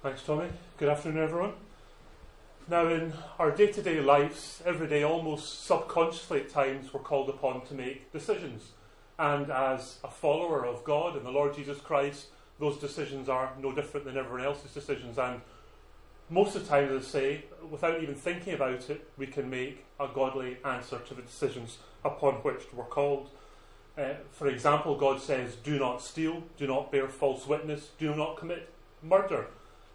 [0.00, 0.46] Thanks, Tommy.
[0.76, 1.54] Good afternoon, everyone.
[2.68, 7.28] Now, in our day to day lives, every day, almost subconsciously at times, we're called
[7.28, 8.70] upon to make decisions.
[9.18, 12.26] And as a follower of God and the Lord Jesus Christ,
[12.60, 15.18] those decisions are no different than everyone else's decisions.
[15.18, 15.40] And
[16.30, 19.84] most of the time, as I say, without even thinking about it, we can make
[19.98, 23.30] a godly answer to the decisions upon which we're called.
[23.98, 28.36] Uh, for example, God says, Do not steal, do not bear false witness, do not
[28.36, 28.72] commit
[29.02, 29.48] murder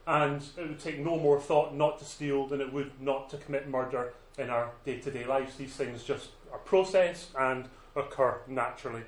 [0.06, 3.38] and it would take no more thought not to steal than it would not to
[3.38, 5.56] commit murder in our day to day lives.
[5.56, 9.04] These things just are processed and occur naturally.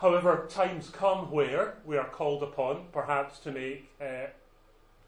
[0.00, 4.28] However, times come where we are called upon, perhaps, to make uh,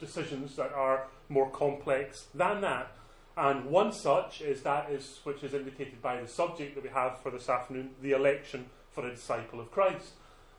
[0.01, 2.92] decisions that are more complex than that.
[3.37, 7.20] And one such is that is which is indicated by the subject that we have
[7.20, 10.10] for this afternoon, the election for a disciple of Christ.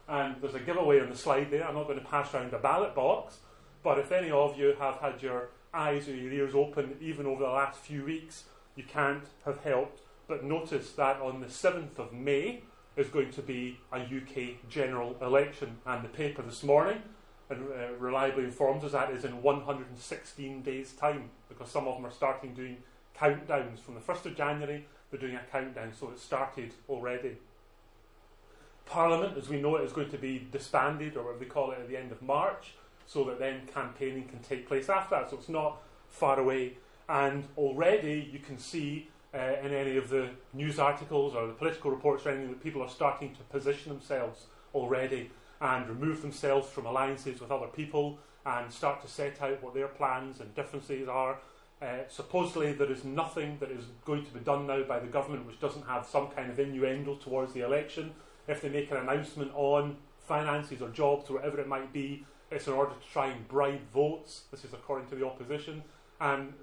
[0.07, 1.67] And there's a giveaway on the slide there.
[1.67, 3.37] I'm not going to pass around a ballot box,
[3.83, 7.43] but if any of you have had your eyes or your ears open even over
[7.43, 10.01] the last few weeks, you can't have helped
[10.31, 12.61] but notice that on the 7th of May
[12.95, 15.75] is going to be a UK general election.
[15.85, 17.01] And the paper this morning
[17.49, 22.05] and uh, reliably informs us that is in 116 days' time because some of them
[22.05, 22.77] are starting doing
[23.17, 23.79] countdowns.
[23.79, 27.35] From the 1st of January, they're doing a countdown, so it's started already.
[28.85, 31.79] Parliament, as we know it, is going to be disbanded, or whatever they call it,
[31.79, 32.75] at the end of March
[33.11, 35.29] so that then campaigning can take place after that.
[35.29, 36.77] So it's not far away.
[37.09, 41.91] And already you can see uh, in any of the news articles or the political
[41.91, 46.85] reports or anything that people are starting to position themselves already and remove themselves from
[46.85, 51.37] alliances with other people and start to set out what their plans and differences are.
[51.81, 55.45] Uh, supposedly, there is nothing that is going to be done now by the government
[55.45, 58.11] which doesn't have some kind of innuendo towards the election.
[58.47, 62.67] If they make an announcement on finances or jobs or whatever it might be, it's
[62.67, 64.43] in order to try and bribe votes.
[64.51, 65.83] This is according to the opposition,
[66.19, 66.53] and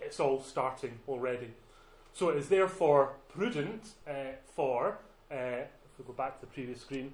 [0.00, 1.50] it's all starting already.
[2.14, 4.98] So it is therefore prudent uh, for,
[5.30, 7.12] uh, if we go back to the previous screen,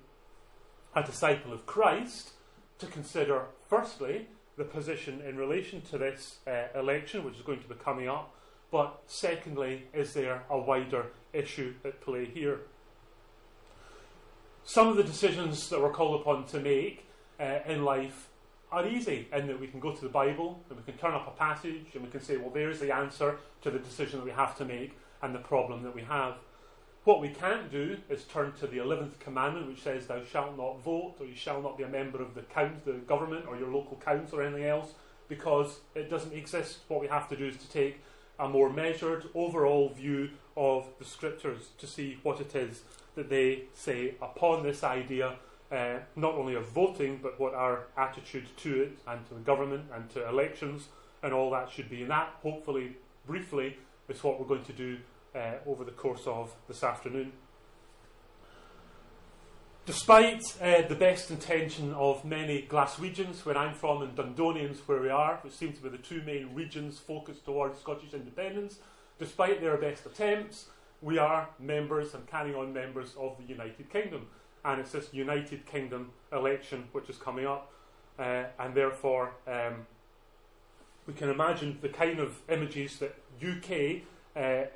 [0.94, 2.30] a disciple of Christ
[2.78, 7.68] to consider, firstly, the position in relation to this uh, election, which is going to
[7.68, 8.32] be coming up,
[8.70, 12.60] but secondly, is there a wider issue at play here?
[14.64, 17.04] Some of the decisions that we're called upon to make
[17.40, 18.28] uh, in life
[18.70, 21.28] are easy in that we can go to the Bible and we can turn up
[21.28, 24.32] a passage and we can say, well, there's the answer to the decision that we
[24.32, 26.34] have to make and the problem that we have.
[27.04, 30.82] What we can't do is turn to the 11th commandment, which says, Thou shalt not
[30.82, 33.70] vote, or you shall not be a member of the, count, the government or your
[33.70, 34.94] local council or anything else,
[35.28, 36.78] because it doesn't exist.
[36.88, 38.00] What we have to do is to take
[38.38, 42.82] a more measured, overall view of the scriptures to see what it is
[43.14, 45.34] that they say upon this idea
[45.74, 49.84] uh, not only of voting, but what our attitude to it and to the government
[49.92, 50.88] and to elections
[51.22, 52.02] and all that should be.
[52.02, 52.96] And that, hopefully,
[53.26, 53.76] briefly,
[54.08, 54.98] is what we're going to do
[55.34, 57.32] uh, over the course of this afternoon.
[59.86, 65.10] Despite uh, the best intention of many Glaswegians, where I'm from, and Dundonians, where we
[65.10, 68.78] are, which seem to be the two main regions focused towards Scottish independence,
[69.18, 70.66] despite their best attempts,
[71.02, 74.26] we are members and carrying on members of the United Kingdom
[74.64, 77.70] and it's this United Kingdom election which is coming up,
[78.18, 79.86] uh, and therefore um,
[81.06, 84.02] we can imagine the kind of images that UK
[84.36, 84.66] uh,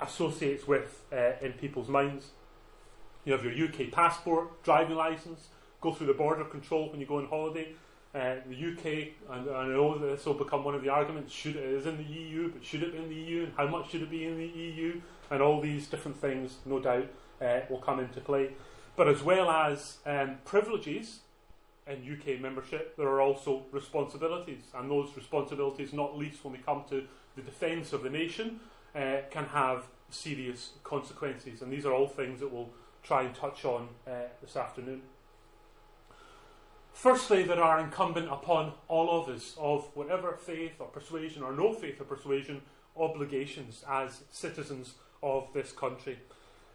[0.00, 2.28] associates with uh, in people's minds.
[3.24, 5.48] You have your UK passport, driving license,
[5.80, 7.68] go through the border control when you go on holiday.
[8.14, 11.32] Uh, the UK, and, and, I know that this will become one of the arguments,
[11.32, 13.66] should it is in the EU, but should it be in the EU, and how
[13.66, 15.00] much should it be in the EU,
[15.32, 17.08] and all these different things, no doubt,
[17.42, 18.50] uh, will come into play.
[18.96, 21.20] But as well as um, privileges
[21.86, 26.84] in UK membership, there are also responsibilities, and those responsibilities, not least when we come
[26.90, 27.04] to
[27.36, 28.60] the defence of the nation,
[28.94, 31.62] uh, can have serious consequences.
[31.62, 32.70] And these are all things that we'll
[33.02, 35.02] try and touch on uh, this afternoon.
[36.92, 41.72] Firstly, there are incumbent upon all of us, of whatever faith or persuasion or no
[41.72, 42.62] faith or persuasion,
[42.96, 46.18] obligations as citizens of this country.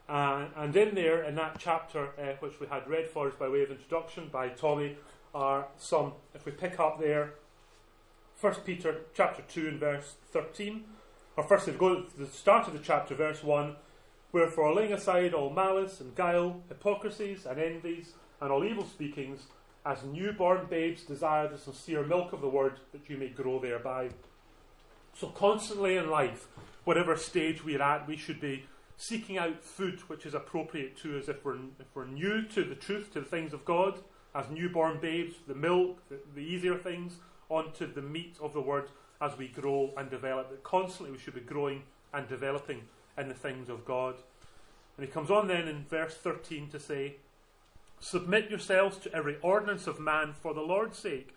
[0.09, 3.47] Uh, and in there, in that chapter, uh, which we had read for us by
[3.47, 4.97] way of introduction by Tommy,
[5.35, 7.35] are some, if we pick up there,
[8.41, 10.83] 1 Peter chapter 2 and verse 13,
[11.38, 13.75] or first, if we go to the start of the chapter, verse 1,
[14.31, 19.41] Wherefore, laying aside all malice and guile, hypocrisies and envies, and all evil speakings,
[19.85, 24.09] as newborn babes desire the sincere milk of the word, that you may grow thereby.
[25.15, 26.47] So, constantly in life,
[26.83, 28.65] whatever stage we're at, we should be
[29.00, 32.75] seeking out food which is appropriate to us if we're, if we're new to the
[32.75, 33.98] truth, to the things of God,
[34.36, 37.16] as newborn babes, the milk, the, the easier things,
[37.48, 38.90] onto the meat of the word
[39.22, 40.50] as we grow and develop.
[40.50, 42.81] That constantly we should be growing and developing
[43.18, 44.16] in the things of God.
[44.98, 47.16] And he comes on then in verse 13 to say,
[48.02, 51.34] Submit yourselves to every ordinance of man for the Lord's sake,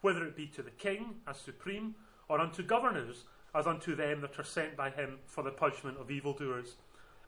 [0.00, 1.94] whether it be to the king as supreme,
[2.26, 3.24] or unto governors
[3.54, 6.76] as unto them that are sent by him for the punishment of evildoers,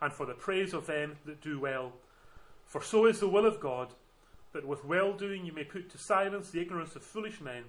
[0.00, 1.92] and for the praise of them that do well.
[2.64, 3.94] For so is the will of God,
[4.52, 7.64] that with well doing you may put to silence the ignorance of foolish men,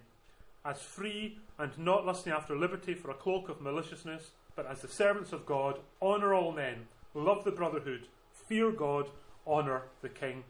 [0.63, 4.87] as free and not lusting after liberty for a cloak of maliciousness, but as the
[4.87, 9.09] servants of God, honour all men, love the brotherhood, fear God,
[9.45, 10.43] honour the king.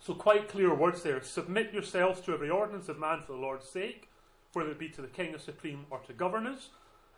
[0.00, 1.20] So, quite clear words there.
[1.22, 4.08] Submit yourselves to every ordinance of man for the Lord's sake,
[4.54, 6.70] whether it be to the king as supreme or to governors,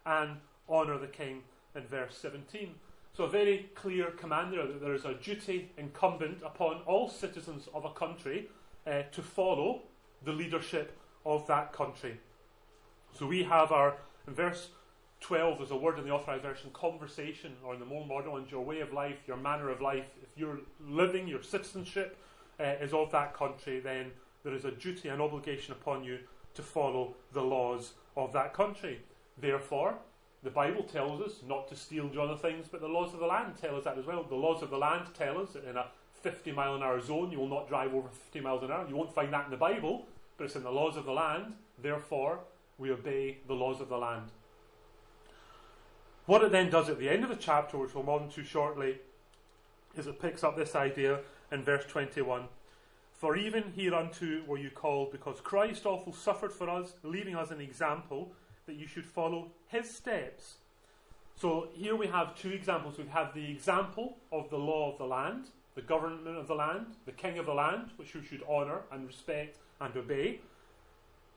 [0.05, 0.39] and
[0.69, 1.43] honour the king
[1.77, 2.75] in verse 17.
[3.15, 7.69] So, a very clear command there that there is a duty incumbent upon all citizens
[7.75, 8.49] of a country
[8.87, 9.83] uh, to follow
[10.25, 12.19] the leadership of that country.
[13.13, 14.69] So, we have our, in verse
[15.21, 18.51] 12, there's a word in the authorized version, conversation, or in the more modern ones,
[18.51, 20.07] your way of life, your manner of life.
[20.23, 22.17] If you're living, your citizenship
[22.59, 24.11] uh, is of that country, then
[24.43, 26.19] there is a duty and obligation upon you
[26.55, 29.01] to follow the laws of that country.
[29.39, 29.99] Therefore,
[30.43, 33.27] the Bible tells us not to steal the other things, but the laws of the
[33.27, 34.25] land tell us that as well.
[34.25, 35.87] The laws of the land tell us that in a
[36.21, 38.87] 50 mile an hour zone you will not drive over 50 miles an hour.
[38.89, 40.07] You won't find that in the Bible,
[40.37, 41.55] but it's in the laws of the land.
[41.81, 42.41] Therefore,
[42.79, 44.31] we obey the laws of the land.
[46.27, 48.45] What it then does at the end of the chapter, which we'll move on to
[48.45, 48.99] shortly,
[49.97, 52.45] is it picks up this idea in verse 21.
[53.13, 57.61] For even hereunto were you called, because Christ also suffered for us, leaving us an
[57.61, 58.33] example
[58.67, 60.55] that you should follow his steps.
[61.37, 62.99] So here we have two examples.
[62.99, 66.87] We have the example of the law of the land, the government of the land,
[67.07, 70.41] the king of the land, which you should honour and respect and obey.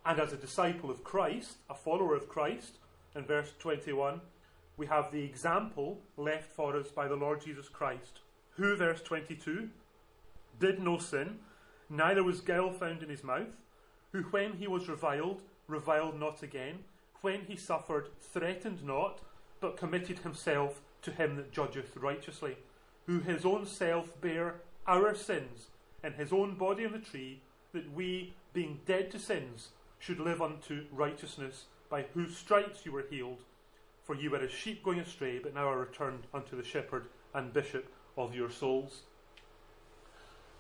[0.06, 2.78] And as a disciple of Christ, a follower of Christ,
[3.16, 4.22] in verse 21,
[4.78, 8.20] we have the example left for us by the Lord Jesus Christ,
[8.52, 9.70] who, verse 22,
[10.60, 11.40] did no sin,
[11.90, 13.48] neither was guile found in his mouth,
[14.12, 16.80] who, when he was reviled, reviled not again,
[17.26, 19.20] when he suffered, threatened not,
[19.60, 22.56] but committed himself to him that judgeth righteously,
[23.08, 25.70] who his own self bare our sins
[26.04, 27.42] in his own body on the tree,
[27.74, 33.08] that we, being dead to sins, should live unto righteousness, by whose stripes you were
[33.10, 33.40] healed.
[34.04, 37.52] For you were as sheep going astray, but now are returned unto the shepherd and
[37.52, 39.02] bishop of your souls.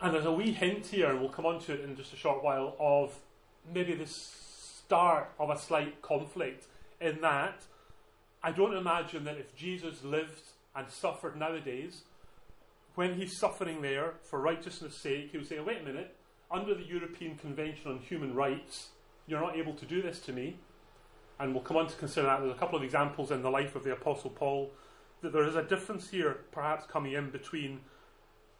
[0.01, 2.17] And there's a wee hint here, and we'll come on to it in just a
[2.17, 3.13] short while, of
[3.71, 4.07] maybe the
[4.85, 6.65] start of a slight conflict
[7.01, 7.63] in that
[8.43, 10.41] I don't imagine that if Jesus lived
[10.75, 12.03] and suffered nowadays,
[12.93, 16.15] when he's suffering there for righteousness' sake, he would say, wait a minute,
[16.51, 18.89] under the European Convention on Human Rights,
[19.25, 20.57] you're not able to do this to me.
[21.39, 22.39] And we'll come on to consider that.
[22.41, 24.71] There's a couple of examples in the life of the Apostle Paul
[25.21, 27.79] that there is a difference here, perhaps coming in between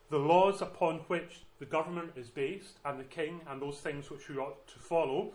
[0.09, 4.27] the laws upon which the government is based and the king and those things which
[4.29, 5.31] we ought to follow,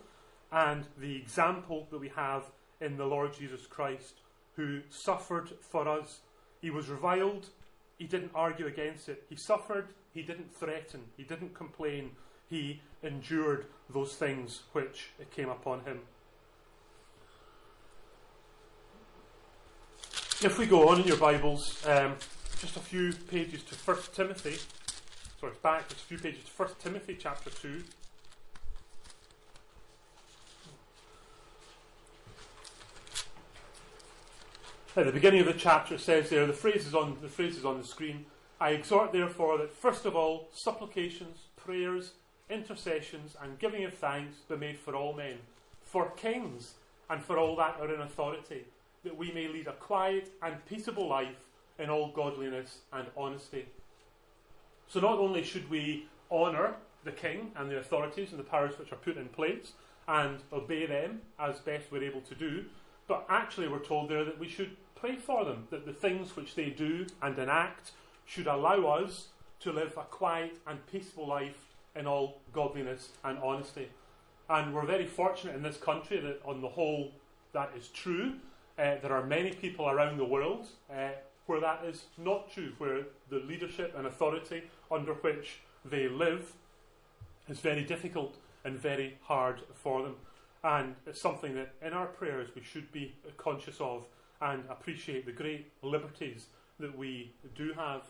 [0.51, 2.43] and the example that we have
[2.81, 4.15] in the Lord Jesus Christ,
[4.55, 6.19] who suffered for us.
[6.61, 7.47] He was reviled,
[7.97, 9.23] he didn't argue against it.
[9.29, 12.11] He suffered, he didn't threaten, he didn't complain.
[12.49, 15.99] He endured those things which came upon him.
[20.43, 22.15] If we go on in your Bibles, um,
[22.59, 24.57] just a few pages to 1 Timothy,
[25.39, 27.83] sorry, back just a few pages to 1 Timothy chapter 2.
[34.93, 37.55] At the beginning of the chapter, it says there, the phrase is on the phrase
[37.55, 38.25] is on the screen.
[38.59, 42.11] I exhort, therefore, that first of all, supplications, prayers,
[42.49, 45.37] intercessions, and giving of thanks be made for all men,
[45.81, 46.73] for kings,
[47.09, 48.65] and for all that are in authority,
[49.05, 51.45] that we may lead a quiet and peaceable life
[51.79, 53.67] in all godliness and honesty.
[54.89, 58.91] So, not only should we honour the king and the authorities and the powers which
[58.91, 59.71] are put in place
[60.09, 62.65] and obey them as best we're able to do,
[63.11, 66.55] but actually, we're told there that we should pray for them, that the things which
[66.55, 67.91] they do and enact
[68.25, 69.27] should allow us
[69.59, 73.89] to live a quiet and peaceful life in all godliness and honesty.
[74.49, 77.11] And we're very fortunate in this country that, on the whole,
[77.51, 78.35] that is true.
[78.79, 81.09] Uh, there are many people around the world uh,
[81.47, 86.53] where that is not true, where the leadership and authority under which they live
[87.49, 90.15] is very difficult and very hard for them.
[90.63, 94.05] And it's something that in our prayers we should be conscious of
[94.41, 96.45] and appreciate the great liberties
[96.79, 98.01] that we do have.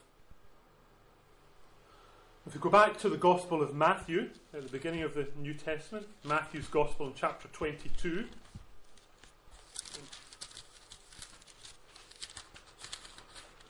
[2.45, 5.53] If we go back to the Gospel of Matthew, at the beginning of the New
[5.53, 8.25] Testament, Matthew's Gospel in chapter 22.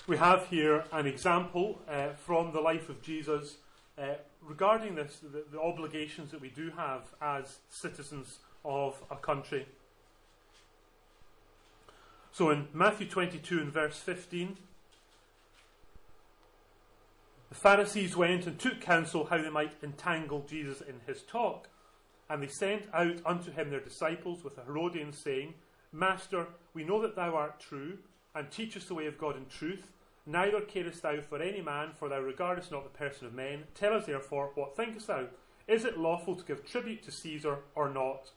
[0.07, 3.57] We have here an example uh, from the life of Jesus
[3.97, 9.65] uh, regarding this, the, the obligations that we do have as citizens of a country.
[12.32, 14.56] So in Matthew 22 and verse 15,
[17.50, 21.68] the Pharisees went and took counsel how they might entangle Jesus in his talk.
[22.30, 25.56] And they sent out unto him their disciples with the Herodians, saying,
[25.91, 27.98] Master, we know that thou art true,
[28.34, 29.91] and teachest the way of God in truth.
[30.25, 33.63] Neither carest thou for any man, for thou regardest not the person of men.
[33.75, 35.25] Tell us therefore, what thinkest thou?
[35.68, 38.32] Is it lawful to give tribute to Caesar or not?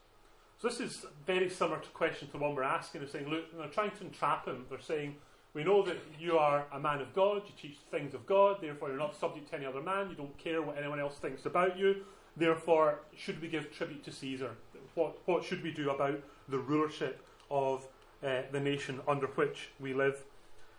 [0.61, 3.01] So this is very similar to question to the one we're asking.
[3.01, 4.65] They're saying, look, they're trying to entrap him.
[4.69, 5.15] They're saying,
[5.53, 8.89] we know that you are a man of God, you teach things of God, therefore
[8.89, 11.79] you're not subject to any other man, you don't care what anyone else thinks about
[11.79, 12.03] you,
[12.35, 14.51] therefore, should we give tribute to Caesar?
[14.95, 17.87] What, what should we do about the rulership of
[18.21, 20.25] uh, the nation under which we live?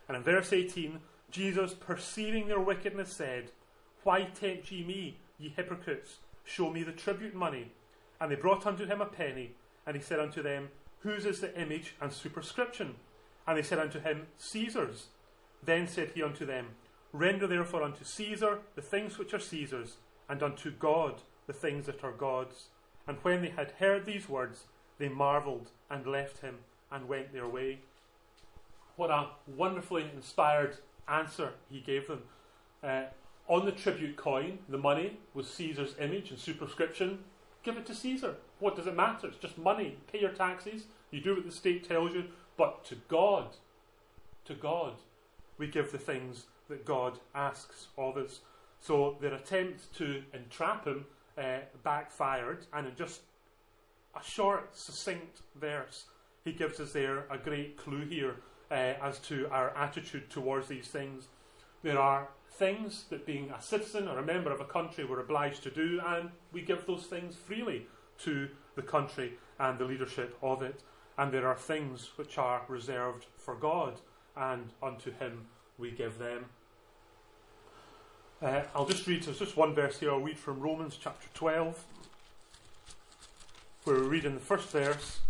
[0.09, 3.53] And in verse 18, Jesus, perceiving their wickedness, said,
[4.05, 6.19] Why tempt ye me, ye hypocrites?
[6.45, 7.73] Show me the tribute money.
[8.21, 9.53] And they brought unto him a penny,
[9.87, 10.69] and he said unto them,
[11.01, 12.97] Whose is the image and superscription?
[13.47, 15.07] And they said unto him, Caesar's.
[15.63, 16.69] Then said he unto them,
[17.13, 19.97] Render therefore unto Caesar the things which are Caesar's,
[20.29, 22.67] and unto God the things that are God's.
[23.07, 24.65] And when they had heard these words,
[24.99, 26.57] they marvelled and left him
[26.91, 27.79] and went their way.
[28.97, 30.79] What a wonderfully inspired
[31.09, 32.23] answer he gave them.
[32.83, 33.05] Uh,
[33.49, 37.21] on the tribute coin, the money was Caesar's image and superscription.
[37.67, 38.37] Give it to Caesar.
[38.61, 39.27] What does it matter?
[39.27, 39.97] It's just money.
[40.13, 40.85] Pay your taxes.
[41.11, 42.27] You do what the state tells you.
[42.57, 43.57] But to God,
[44.45, 44.93] to God,
[45.59, 48.39] we give the things that God asks of us.
[48.81, 51.07] So their attempt to entrap him
[51.37, 53.23] uh, backfired, and in just
[54.15, 56.05] a short, succinct verse,
[56.45, 58.37] he gives us there a great clue here
[58.71, 61.27] uh, as to our attitude towards these things.
[61.83, 62.29] There are
[62.59, 66.01] things that being a citizen or a member of a country we're obliged to do,
[66.07, 67.87] and we give those things freely
[68.19, 70.83] to the country and the leadership of it
[71.19, 74.01] and there are things which are reserved for God,
[74.37, 75.47] and unto Him
[75.79, 76.47] we give them.
[78.43, 81.83] Uh, I'll just read, there's just one verse here, I'll read from Romans chapter 12,
[83.85, 85.21] where we read in the first verse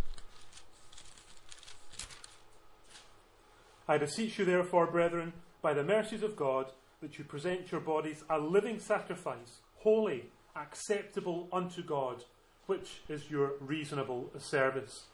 [3.88, 6.72] I beseech you, therefore, brethren, by the mercies of God,
[7.06, 10.24] that you present your bodies a living sacrifice, holy,
[10.56, 12.24] acceptable unto God,
[12.66, 15.04] which is your reasonable service.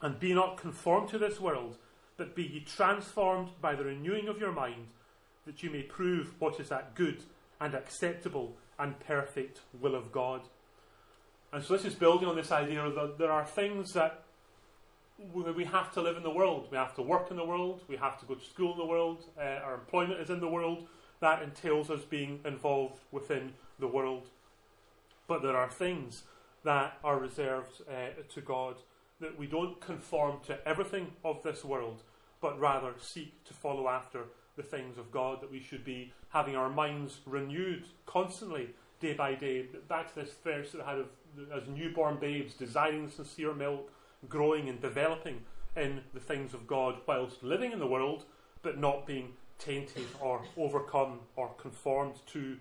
[0.00, 1.78] And be not conformed to this world,
[2.16, 4.86] but be ye transformed by the renewing of your mind,
[5.46, 7.24] that you may prove what is that good
[7.60, 10.42] and acceptable and perfect will of God.
[11.52, 14.22] And so this is building on this idea that there are things that
[15.18, 16.68] we have to live in the world.
[16.70, 17.82] We have to work in the world.
[17.88, 19.24] We have to go to school in the world.
[19.38, 20.86] Uh, our employment is in the world.
[21.20, 24.28] That entails us being involved within the world.
[25.26, 26.24] But there are things
[26.64, 28.76] that are reserved uh, to God
[29.20, 32.02] that we don't conform to everything of this world,
[32.40, 34.24] but rather seek to follow after
[34.56, 39.34] the things of God, that we should be having our minds renewed constantly, day by
[39.34, 39.66] day.
[39.88, 41.06] Back to this verse that had of,
[41.54, 43.90] as newborn babes, desiring sincere milk,
[44.28, 45.40] growing and developing
[45.76, 48.24] in the things of God, whilst living in the world,
[48.62, 52.56] but not being tainted or overcome or conformed to,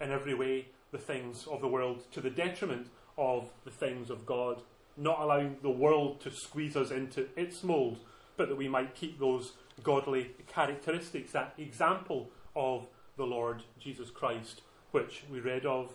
[0.00, 4.26] in every way, the things of the world, to the detriment of the things of
[4.26, 4.62] God
[4.96, 7.98] not allowing the world to squeeze us into its mould,
[8.36, 9.52] but that we might keep those
[9.82, 15.92] godly characteristics, that example of the Lord Jesus Christ, which we read of.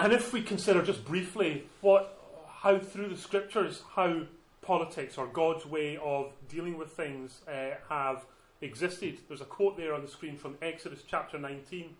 [0.00, 4.22] And if we consider just briefly what, how through the scriptures, how
[4.62, 8.24] politics or God's way of dealing with things uh, have
[8.60, 11.96] existed, there's a quote there on the screen from Exodus chapter 19,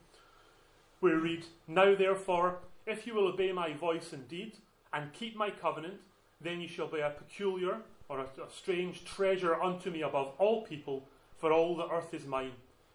[1.01, 4.59] where we read, Now therefore, if you will obey my voice indeed,
[4.93, 5.95] and keep my covenant,
[6.41, 7.79] then you shall be a peculiar
[8.09, 11.05] or a, a strange treasure unto me above all people,
[11.37, 12.53] for all the earth is mine.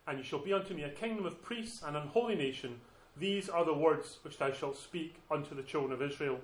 [0.07, 2.79] And you shall be unto me a kingdom of priests and an holy nation.
[3.17, 6.39] These are the words which thou shalt speak unto the children of Israel.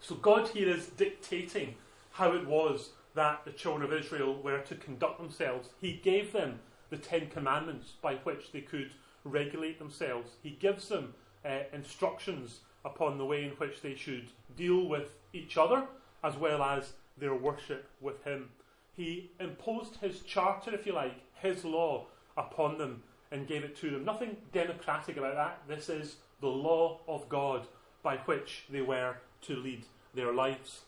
[0.00, 1.76] So God here is dictating
[2.12, 5.70] how it was that the children of Israel were to conduct themselves.
[5.80, 6.60] He gave them
[6.90, 8.90] the Ten Commandments by which they could
[9.24, 10.32] regulate themselves.
[10.42, 15.56] He gives them uh, instructions upon the way in which they should deal with each
[15.56, 15.84] other
[16.22, 18.50] as well as their worship with Him.
[18.92, 23.90] He imposed His charter, if you like, His law upon them and gave it to
[23.90, 24.04] them.
[24.04, 25.62] Nothing democratic about that.
[25.68, 27.66] This is the law of God
[28.02, 30.82] by which they were to lead their lives.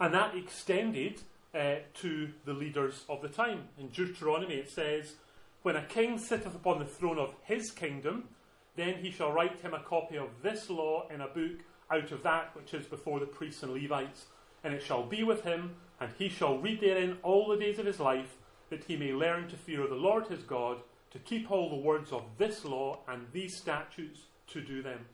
[0.00, 1.20] And that extended
[1.54, 3.68] uh, to the leaders of the time.
[3.78, 5.14] In Deuteronomy it says,
[5.62, 8.28] When a king sitteth upon the throne of his kingdom,
[8.76, 12.22] then he shall write him a copy of this law in a book out of
[12.22, 14.26] that which is before the priests and Levites.
[14.64, 17.86] And it shall be with him, and he shall read therein all the days of
[17.86, 18.36] his life,
[18.70, 20.78] that he may learn to fear the Lord his God,
[21.12, 25.06] to keep all the words of this law and these statutes to do them.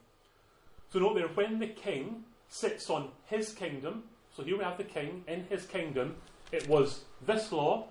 [0.92, 4.84] So note there, when the king sits on his kingdom, so here we have the
[4.84, 6.16] king in his kingdom,
[6.52, 7.88] it was this law,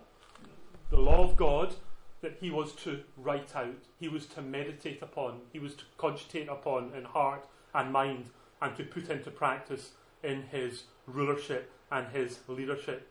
[0.90, 1.76] the law of God,
[2.22, 6.48] that he was to write out, he was to meditate upon, he was to cogitate
[6.50, 7.46] upon in heart
[7.76, 8.30] and mind,
[8.62, 9.92] and to put into practice
[10.24, 13.08] in his rulership and his leadership.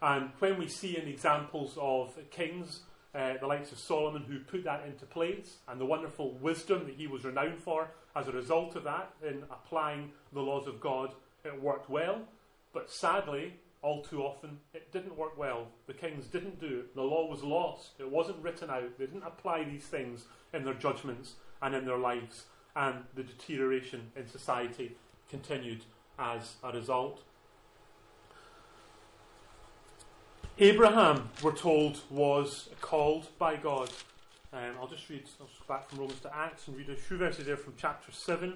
[0.00, 2.80] And when we see in examples of kings,
[3.14, 6.96] uh, the likes of Solomon, who put that into place, and the wonderful wisdom that
[6.96, 11.14] he was renowned for as a result of that in applying the laws of God,
[11.44, 12.22] it worked well.
[12.72, 15.66] But sadly, all too often, it didn't work well.
[15.86, 16.94] The kings didn't do it.
[16.94, 17.90] The law was lost.
[17.98, 18.98] It wasn't written out.
[18.98, 22.44] They didn't apply these things in their judgments and in their lives.
[22.74, 24.96] And the deterioration in society
[25.28, 25.84] continued
[26.18, 27.22] as a result.
[30.60, 33.90] Abraham, we're told, was called by God.
[34.52, 36.94] Um, I'll just read, I'll just go back from Romans to Acts and read a
[36.94, 38.54] few verses there from chapter 7,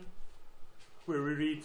[1.06, 1.64] where we read,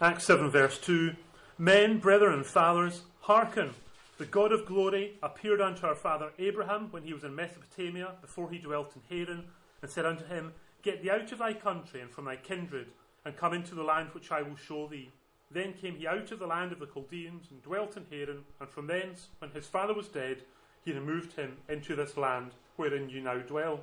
[0.00, 1.14] Acts 7, verse 2
[1.58, 3.74] Men, brethren, and fathers, hearken.
[4.16, 8.50] The God of glory appeared unto our father Abraham when he was in Mesopotamia, before
[8.50, 9.44] he dwelt in Haran,
[9.82, 12.92] and said unto him, Get thee out of thy country and from thy kindred,
[13.26, 15.10] and come into the land which I will show thee.
[15.50, 18.68] Then came he out of the land of the Chaldeans, and dwelt in Haran, and
[18.68, 20.42] from thence, when his father was dead,
[20.84, 23.80] he removed him into this land wherein you now dwell.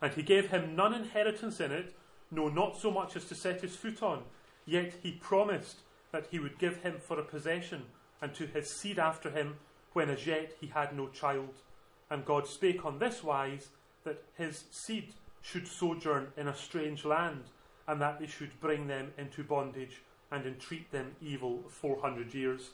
[0.00, 1.94] And he gave him none inheritance in it,
[2.30, 4.22] no, not so much as to set his foot on
[4.68, 5.78] Yet he promised
[6.12, 7.84] that he would give him for a possession,
[8.20, 9.56] and to his seed after him,
[9.94, 11.54] when as yet he had no child.
[12.10, 13.70] And God spake on this wise,
[14.04, 17.44] that his seed should sojourn in a strange land,
[17.88, 22.70] and that they should bring them into bondage, and entreat them evil four hundred years.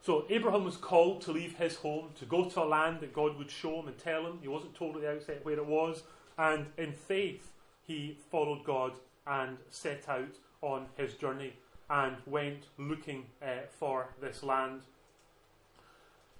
[0.00, 3.36] So Abraham was called to leave his home, to go to a land that God
[3.36, 4.38] would show him and tell him.
[4.40, 6.04] He wasn't told at the outset where it was.
[6.38, 7.50] And in faith,
[7.82, 8.92] he followed God
[9.26, 11.54] and set out on his journey
[11.90, 14.82] and went looking uh, for this land.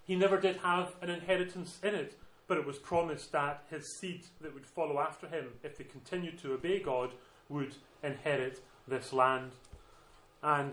[0.04, 4.22] He never did have an inheritance in it, but it was promised that his seed
[4.40, 7.10] that would follow after him, if they continued to obey God,
[7.48, 9.52] would inherit this land.
[10.42, 10.72] And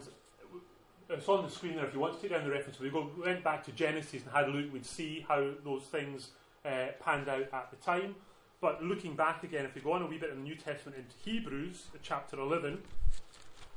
[1.10, 2.80] it's on the screen there if you want to take down the reference.
[2.80, 6.30] We go, went back to Genesis and had a look, we'd see how those things
[6.66, 8.16] uh, panned out at the time.
[8.62, 10.98] But looking back again, if we go on a wee bit in the New Testament
[10.98, 12.80] into Hebrews, chapter 11,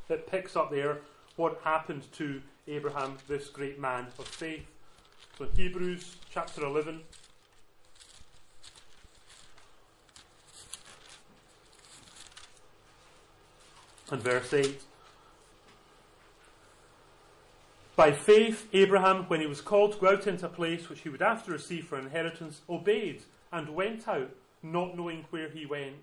[0.09, 0.99] it picks up there
[1.37, 4.67] what happened to Abraham, this great man of faith.
[5.37, 7.03] So in Hebrews chapter 11,
[14.11, 14.81] and verse 8.
[17.97, 21.09] By faith, Abraham, when he was called to go out into a place which he
[21.09, 24.31] would after receive for inheritance, obeyed and went out,
[24.63, 25.97] not knowing where he went.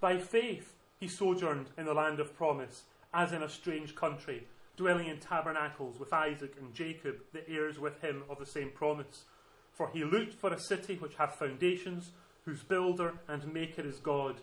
[0.00, 5.08] By faith, he sojourned in the land of promise as in a strange country, dwelling
[5.08, 9.24] in tabernacles with Isaac and Jacob, the heirs with him of the same promise.
[9.72, 12.12] For he looked for a city which hath foundations,
[12.44, 14.36] whose builder and maker is God.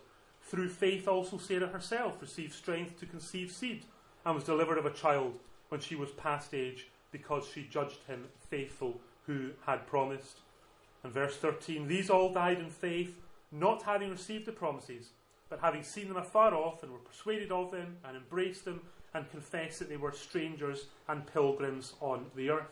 [0.44, 3.84] Through faith also Sarah herself received strength to conceive seed,
[4.24, 8.24] and was delivered of a child when she was past age, because she judged him
[8.50, 10.38] faithful who had promised.
[11.02, 13.16] And verse 13 These all died in faith,
[13.52, 15.10] not having received the promises
[15.54, 18.80] but having seen them afar off and were persuaded of them and embraced them
[19.14, 22.66] and confessed that they were strangers and pilgrims on the earth.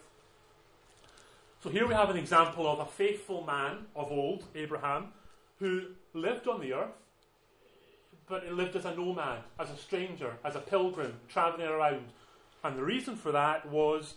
[1.62, 5.08] So here we have an example of a faithful man of old, Abraham,
[5.60, 6.90] who lived on the earth,
[8.32, 12.06] but he lived as a nomad, as a stranger, as a pilgrim, travelling around.
[12.64, 14.14] And the reason for that was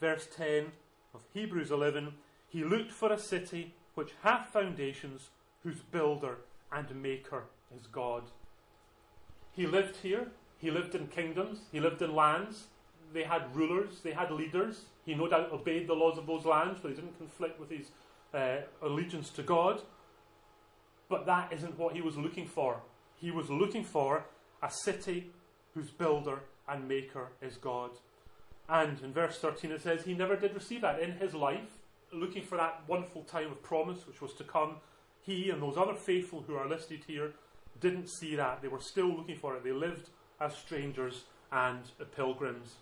[0.00, 0.66] verse 10
[1.12, 2.12] of Hebrews 11
[2.48, 5.30] he looked for a city which hath foundations,
[5.64, 6.36] whose builder
[6.70, 8.22] and maker is God.
[9.50, 12.68] He lived here, he lived in kingdoms, he lived in lands.
[13.12, 14.82] They had rulers, they had leaders.
[15.04, 17.88] He no doubt obeyed the laws of those lands, but he didn't conflict with his
[18.32, 19.82] uh, allegiance to God.
[21.08, 22.82] But that isn't what he was looking for.
[23.20, 24.24] He was looking for
[24.62, 25.30] a city
[25.74, 27.90] whose builder and maker is God.
[28.68, 31.00] And in verse 13 it says, He never did receive that.
[31.00, 31.78] In his life,
[32.12, 34.76] looking for that wonderful time of promise which was to come,
[35.22, 37.32] he and those other faithful who are listed here
[37.80, 38.62] didn't see that.
[38.62, 39.64] They were still looking for it.
[39.64, 41.80] They lived as strangers and
[42.14, 42.74] pilgrims.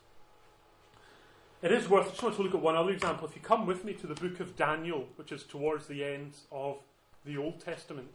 [1.62, 3.26] It is worth, I just want to look at one other example.
[3.26, 6.34] If you come with me to the book of Daniel, which is towards the end
[6.52, 6.76] of
[7.24, 8.10] the Old Testament.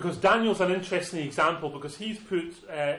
[0.00, 2.94] Because Daniel's an interesting example because he's put uh,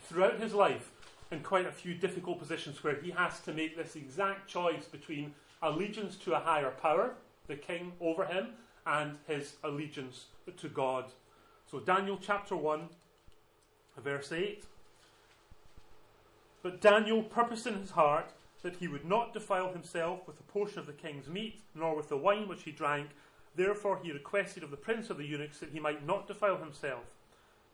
[0.00, 0.92] throughout his life
[1.30, 5.34] in quite a few difficult positions where he has to make this exact choice between
[5.60, 7.12] allegiance to a higher power,
[7.48, 8.46] the king over him,
[8.86, 11.04] and his allegiance to God.
[11.70, 12.88] So, Daniel chapter 1,
[14.02, 14.64] verse 8.
[16.62, 18.32] But Daniel purposed in his heart
[18.62, 22.08] that he would not defile himself with a portion of the king's meat, nor with
[22.08, 23.10] the wine which he drank.
[23.54, 27.14] Therefore he requested of the prince of the eunuchs that he might not defile himself.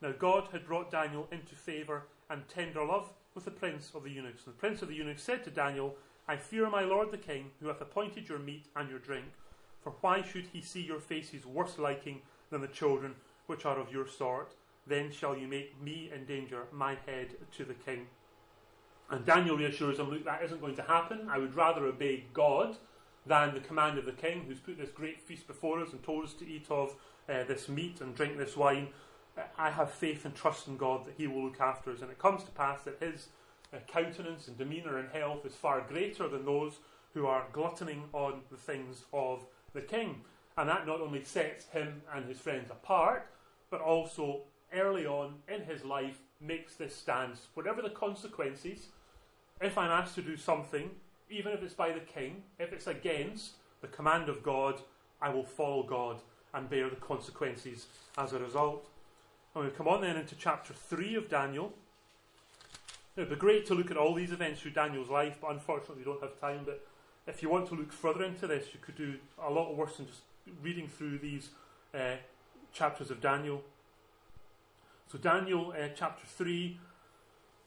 [0.01, 4.09] Now God had brought Daniel into favour and tender love with the prince of the
[4.09, 4.45] eunuchs.
[4.45, 5.95] And the prince of the eunuchs said to Daniel,
[6.27, 9.25] I fear my lord the king, who hath appointed your meat and your drink.
[9.83, 13.13] For why should he see your faces worse liking than the children
[13.45, 14.53] which are of your sort?
[14.87, 18.07] Then shall you make me endanger my head to the king.
[19.09, 21.27] And Daniel reassures him, look, that isn't going to happen.
[21.29, 22.77] I would rather obey God
[23.25, 26.25] than the command of the king, who's put this great feast before us and told
[26.25, 26.95] us to eat of
[27.27, 28.89] uh, this meat and drink this wine.
[29.57, 32.01] I have faith and trust in God that He will look after us.
[32.01, 33.27] And it comes to pass that His
[33.73, 36.79] uh, countenance and demeanour and health is far greater than those
[37.15, 40.21] who are gluttoning on the things of the king.
[40.57, 43.27] And that not only sets him and his friends apart,
[43.71, 44.41] but also
[44.73, 47.47] early on in his life makes this stance.
[47.53, 48.87] Whatever the consequences,
[49.61, 50.91] if I'm asked to do something,
[51.29, 54.81] even if it's by the king, if it's against the command of God,
[55.21, 56.17] I will follow God
[56.53, 58.87] and bear the consequences as a result.
[59.53, 61.73] And we come on then into chapter 3 of Daniel.
[63.15, 65.99] It would be great to look at all these events through Daniel's life, but unfortunately
[65.99, 66.61] we don't have time.
[66.65, 66.85] But
[67.27, 70.07] if you want to look further into this, you could do a lot worse than
[70.07, 70.21] just
[70.61, 71.49] reading through these
[71.93, 72.15] uh,
[72.73, 73.63] chapters of Daniel.
[75.11, 76.79] So, Daniel uh, chapter 3,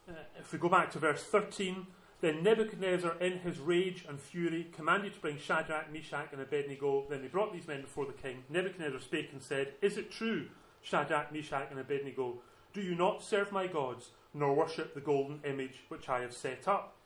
[0.08, 1.86] uh, if we go back to verse 13,
[2.20, 7.06] then Nebuchadnezzar, in his rage and fury, commanded to bring Shadrach, Meshach, and Abednego.
[7.08, 8.42] Then they brought these men before the king.
[8.48, 10.48] Nebuchadnezzar spake and said, Is it true,
[10.82, 12.38] Shadrach, Meshach, and Abednego?
[12.72, 16.66] Do you not serve my gods, nor worship the golden image which I have set
[16.66, 16.96] up?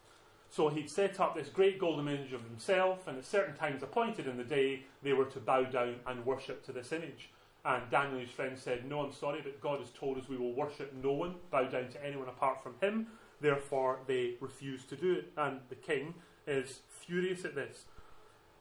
[0.49, 4.27] So he'd set up this great golden image of himself, and at certain times appointed
[4.27, 7.31] in the day, they were to bow down and worship to this image.
[7.65, 10.55] And Daniel his friends said, No, I'm sorry, but God has told us we will
[10.55, 13.07] worship no one, bow down to anyone apart from him.
[13.43, 15.33] Therefore, they refuse to do it.
[15.37, 16.15] And the king
[16.47, 17.85] is furious at this.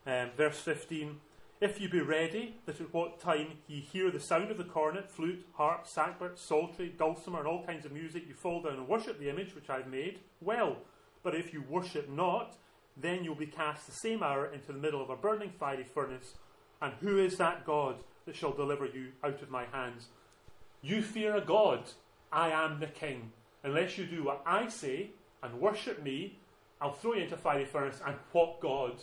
[0.06, 1.20] Um, verse 15
[1.62, 5.10] If you be ready, that at what time ye hear the sound of the cornet,
[5.10, 9.20] flute, harp, sackbut, psaltery, dulcimer, and all kinds of music, you fall down and worship
[9.20, 10.78] the image which I have made, well.
[11.24, 12.58] But if you worship not,
[12.98, 16.34] then you'll be cast the same hour into the middle of a burning fiery furnace.
[16.82, 20.08] And who is that God that shall deliver you out of my hands?
[20.82, 21.84] You fear a God.
[22.32, 23.32] I am the king.
[23.64, 25.12] Unless you do what I say
[25.44, 26.38] and worship me,
[26.80, 28.02] I'll throw you into a fiery furnace.
[28.06, 29.02] And what God,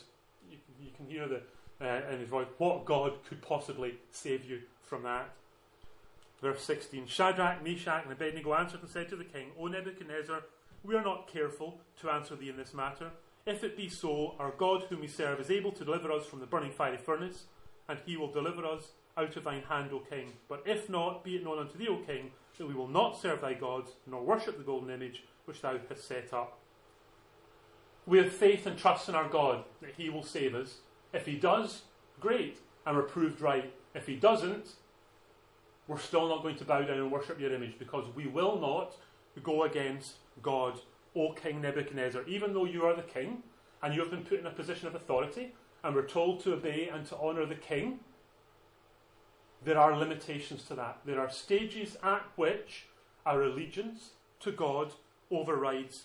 [0.51, 1.43] you, you can hear the
[1.81, 5.31] uh, in his voice, what God could possibly save you from that?
[6.41, 10.43] Verse 16 Shadrach, Meshach, and Abednego answered and said to the king, O Nebuchadnezzar,
[10.85, 13.11] we are not careful to answer thee in this matter.
[13.47, 16.41] If it be so, our God whom we serve is able to deliver us from
[16.41, 17.45] the burning fiery furnace,
[17.89, 20.33] and he will deliver us out of thine hand, O king.
[20.49, 23.41] But if not, be it known unto thee, O king, that we will not serve
[23.41, 26.59] thy gods, nor worship the golden image which thou hast set up.
[28.07, 30.79] We have faith and trust in our God that he will save us.
[31.13, 31.83] If he does,
[32.21, 33.73] great, and we're proved right.
[33.95, 34.73] If he doesn't,
[35.87, 38.97] we're still not going to bow down and worship your image because we will not
[39.43, 40.81] go against God,
[41.15, 42.23] O King Nebuchadnezzar.
[42.27, 43.43] Even though you are the king
[43.83, 46.89] and you have been put in a position of authority and we're told to obey
[46.93, 48.01] and to honour the king,
[49.65, 50.99] there are limitations to that.
[51.05, 52.87] There are stages at which
[53.27, 54.93] our allegiance to God
[55.31, 56.05] overrides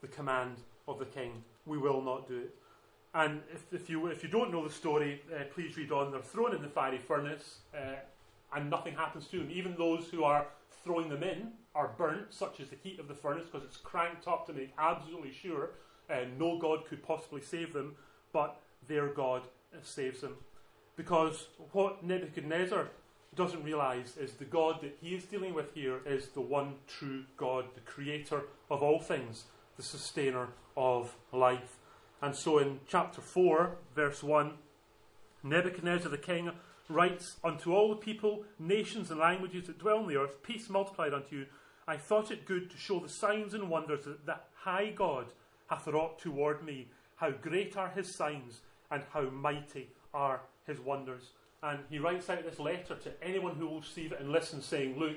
[0.00, 1.42] the command of the king.
[1.66, 2.54] We will not do it.
[3.14, 6.10] And if, if, you, if you don't know the story, uh, please read on.
[6.10, 7.96] They're thrown in the fiery furnace uh,
[8.54, 9.50] and nothing happens to them.
[9.52, 10.46] Even those who are
[10.82, 14.28] throwing them in are burnt, such as the heat of the furnace, because it's cranked
[14.28, 15.70] up to make absolutely sure
[16.10, 17.94] uh, no God could possibly save them,
[18.32, 19.42] but their God
[19.82, 20.36] saves them.
[20.96, 22.88] Because what Nebuchadnezzar
[23.34, 27.24] doesn't realize is the God that he is dealing with here is the one true
[27.36, 29.44] God, the creator of all things,
[29.76, 31.78] the sustainer of life.
[32.22, 34.52] And so in chapter 4, verse 1,
[35.42, 36.50] Nebuchadnezzar the king
[36.88, 41.12] writes, Unto all the people, nations, and languages that dwell on the earth, peace multiplied
[41.12, 41.46] unto you.
[41.86, 45.26] I thought it good to show the signs and wonders that the high God
[45.66, 46.88] hath wrought toward me.
[47.16, 51.30] How great are his signs, and how mighty are his wonders.
[51.62, 54.98] And he writes out this letter to anyone who will receive it and listen, saying,
[54.98, 55.16] Look,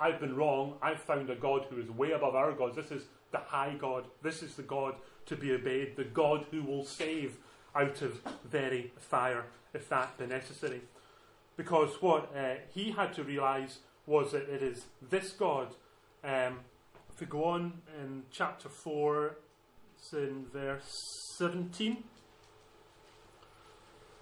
[0.00, 0.74] I've been wrong.
[0.82, 2.76] I've found a God who is way above our gods.
[2.76, 4.04] This is the high God.
[4.22, 4.94] This is the God
[5.26, 7.36] to be obeyed, the God who will save
[7.74, 10.80] out of very fire if that be necessary.
[11.56, 15.68] Because what uh, he had to realize was that it is this God.
[16.24, 16.60] Um,
[17.12, 19.36] if we go on in chapter 4,
[19.98, 20.88] it's in verse
[21.38, 22.04] 17.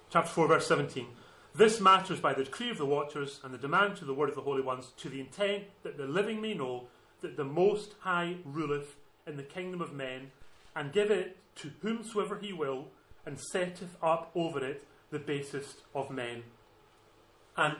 [0.09, 1.05] Chapter 4, verse 17.
[1.53, 4.35] This matters by the decree of the watchers and the demand to the word of
[4.35, 6.87] the holy ones, to the intent that the living may know
[7.19, 10.31] that the Most High ruleth in the kingdom of men,
[10.75, 12.87] and give it to whomsoever he will,
[13.25, 16.43] and setteth up over it the basest of men.
[17.57, 17.75] And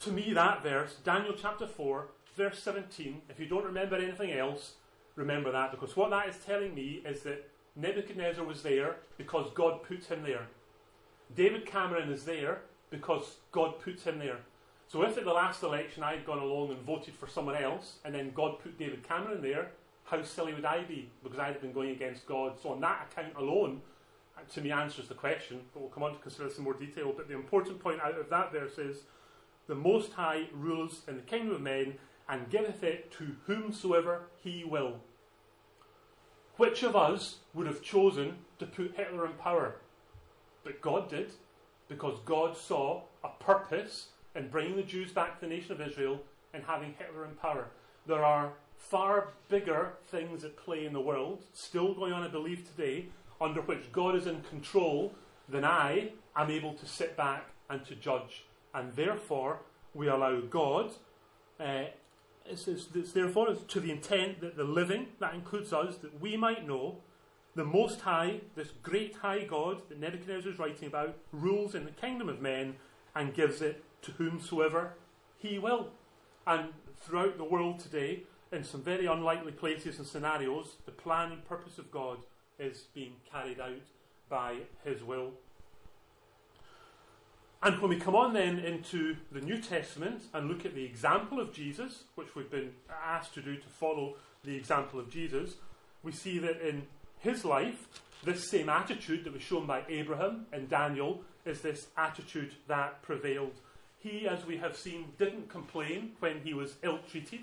[0.00, 4.74] to me, that verse, Daniel chapter 4, verse 17, if you don't remember anything else,
[5.14, 9.82] remember that, because what that is telling me is that Nebuchadnezzar was there because God
[9.82, 10.46] put him there.
[11.34, 14.38] David Cameron is there because God put him there.
[14.86, 18.14] So if at the last election I'd gone along and voted for someone else, and
[18.14, 19.70] then God put David Cameron there,
[20.04, 21.08] how silly would I be?
[21.22, 22.60] Because I'd have been going against God.
[22.62, 23.80] So on that account alone,
[24.36, 26.74] uh, to me answers the question, but we'll come on to consider this in more
[26.74, 27.12] detail.
[27.16, 28.98] But the important point out of that verse is
[29.66, 31.94] the Most High rules in the kingdom of men
[32.28, 35.00] and giveth it to whomsoever he will.
[36.56, 39.76] Which of us would have chosen to put Hitler in power?
[40.62, 41.32] But God did,
[41.88, 46.20] because God saw a purpose in bringing the Jews back to the nation of Israel
[46.52, 47.68] and having Hitler in power.
[48.06, 52.68] There are far bigger things at play in the world, still going on, I believe,
[52.68, 53.06] today,
[53.40, 55.12] under which God is in control,
[55.48, 58.44] than I am able to sit back and to judge.
[58.72, 59.60] And therefore,
[59.92, 60.92] we allow God,
[61.60, 61.84] uh,
[62.46, 66.66] it's, it's, therefore to the intent that the living, that includes us, that we might
[66.66, 66.98] know
[67.54, 71.92] the Most High, this great high God that Nebuchadnezzar is writing about, rules in the
[71.92, 72.76] kingdom of men
[73.14, 74.94] and gives it to whomsoever
[75.44, 75.90] he will.
[76.46, 76.70] And
[77.02, 81.78] throughout the world today, in some very unlikely places and scenarios, the plan and purpose
[81.78, 82.18] of God
[82.58, 83.84] is being carried out
[84.28, 85.32] by His will.
[87.64, 91.40] And when we come on then into the New Testament and look at the example
[91.40, 92.72] of Jesus, which we've been
[93.04, 95.54] asked to do to follow the example of Jesus,
[96.02, 96.82] we see that in
[97.20, 97.88] his life,
[98.22, 103.54] this same attitude that was shown by Abraham and Daniel is this attitude that prevailed.
[103.98, 107.40] He, as we have seen, didn't complain when he was ill treated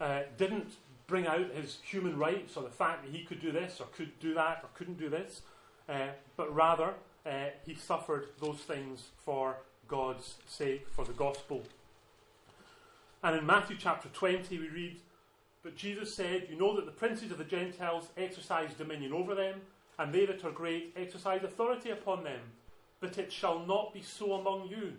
[0.00, 0.72] uh, didn't
[1.06, 4.18] bring out his human rights or the fact that he could do this or could
[4.18, 5.42] do that or couldn't do this,
[5.88, 6.94] uh, but rather
[7.26, 9.56] uh, he suffered those things for
[9.88, 11.62] God's sake, for the gospel.
[13.22, 15.00] And in Matthew chapter 20, we read,
[15.62, 19.60] But Jesus said, You know that the princes of the Gentiles exercise dominion over them,
[19.98, 22.40] and they that are great exercise authority upon them.
[23.00, 24.94] But it shall not be so among you.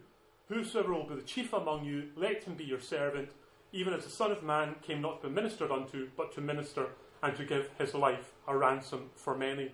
[0.50, 3.30] Whosoever will be the chief among you, let him be your servant
[3.72, 6.88] even as the Son of Man came not to be ministered unto, but to minister
[7.22, 9.72] and to give his life a ransom for many.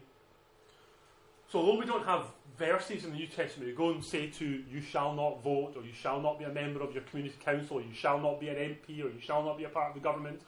[1.50, 2.26] So, although we don't have
[2.58, 5.84] verses in the New Testament that go and say to you shall not vote, or
[5.84, 8.50] you shall not be a member of your community council, or you shall not be
[8.50, 10.42] an MP, or you shall not be a part of the government,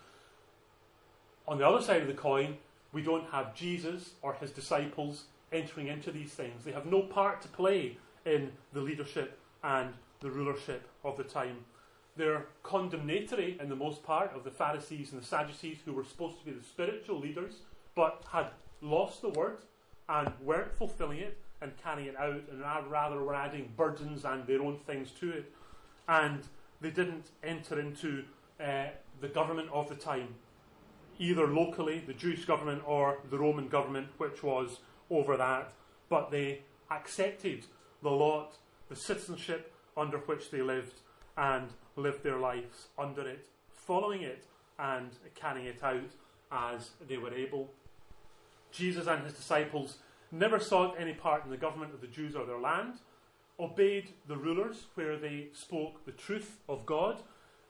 [1.48, 2.58] on the other side of the coin,
[2.92, 6.64] we don't have Jesus or his disciples entering into these things.
[6.64, 11.58] They have no part to play in the leadership and the rulership of the time.
[12.18, 16.40] They're condemnatory in the most part of the Pharisees and the Sadducees who were supposed
[16.40, 17.58] to be the spiritual leaders
[17.94, 18.48] but had
[18.82, 19.58] lost the word
[20.10, 24.62] and weren't fulfilling it and carrying it out and rather were adding burdens and their
[24.62, 25.54] own things to it.
[26.08, 26.44] And
[26.82, 28.26] they didn't enter into
[28.60, 28.88] uh,
[29.22, 30.36] the government of the time,
[31.18, 35.72] either locally, the Jewish government, or the Roman government, which was over that.
[36.10, 37.66] But they accepted
[38.04, 38.56] the lot,
[38.90, 41.00] the citizenship under which they lived,
[41.38, 44.46] and lived their lives under it, following it,
[44.78, 46.12] and carrying it out
[46.52, 47.72] as they were able.
[48.72, 49.98] Jesus and his disciples
[50.36, 52.96] never sought any part in the government of the Jews or their land,
[53.60, 57.22] obeyed the rulers where they spoke the truth of God,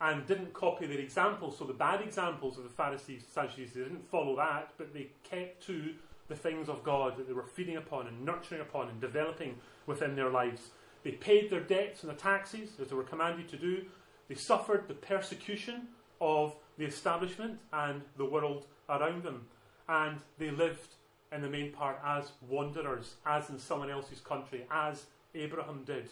[0.01, 1.57] and didn't copy their examples.
[1.57, 5.65] So the bad examples of the Pharisees Sadducees, they didn't follow that, but they kept
[5.67, 5.93] to
[6.27, 10.15] the things of God that they were feeding upon and nurturing upon and developing within
[10.15, 10.69] their lives.
[11.03, 13.85] They paid their debts and the taxes as they were commanded to do,
[14.27, 15.87] they suffered the persecution
[16.19, 19.45] of the establishment and the world around them.
[19.87, 20.95] And they lived,
[21.31, 26.09] in the main part, as wanderers, as in someone else's country, as Abraham did,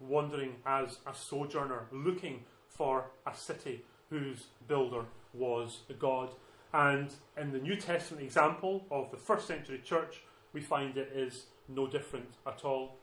[0.00, 6.30] wandering as a sojourner, looking for a city whose builder was God.
[6.72, 11.46] And in the New Testament example of the first century church, we find it is
[11.68, 12.96] no different at all.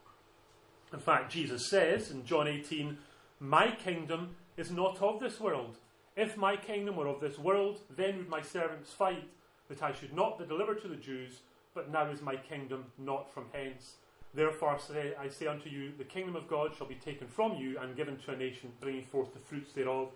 [0.94, 2.98] In fact, Jesus says in John 18,
[3.40, 5.78] My kingdom is not of this world.
[6.16, 9.28] If my kingdom were of this world, then would my servants fight
[9.70, 11.40] that I should not be delivered to the Jews,
[11.74, 13.96] but now is my kingdom not from hence.
[14.34, 17.80] Therefore say, I say unto you, the kingdom of God shall be taken from you
[17.80, 20.10] and given to a nation, bringing forth the fruits thereof.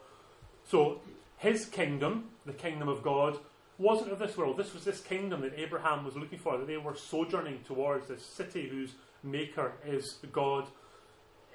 [0.68, 1.02] So
[1.38, 3.38] his kingdom, the kingdom of God,
[3.78, 4.58] wasn't of this world.
[4.58, 8.26] This was this kingdom that Abraham was looking for, that they were sojourning towards, this
[8.26, 10.68] city whose maker is God.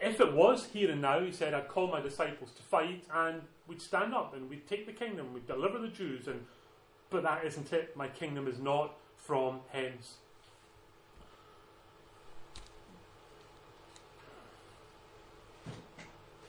[0.01, 3.43] If it was here and now, he said, I'd call my disciples to fight and
[3.69, 6.45] we'd stand up and we'd take the kingdom, we'd deliver the Jews, and
[7.15, 7.97] but that isn't it.
[7.97, 10.15] My kingdom is not from hence.